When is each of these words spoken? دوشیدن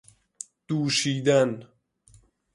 دوشیدن 0.67 1.67